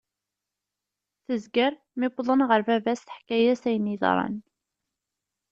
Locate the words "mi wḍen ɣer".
1.99-2.61